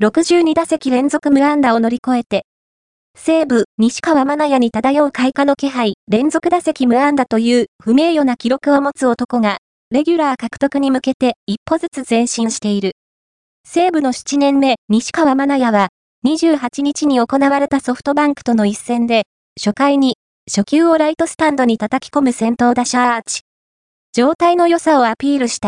[0.00, 2.46] 62打席連続無安打を乗り越えて、
[3.16, 9.58] 西武、西川真奈也に漂う開花の気配、連続打席無安打という不名誉な記録を持つ男が、
[9.90, 12.92] レギュラー獲得に向けて一歩ずつ前進している。
[13.64, 15.88] 西武の7年目、西川真奈也は、
[16.24, 19.24] 28日に行われたソフトバンクとの一戦で、
[19.58, 20.14] 初回に
[20.48, 23.40] 初球をライトスタンドに叩き込む先頭打者アーチ。
[24.12, 25.66] 状態の良さをアピールした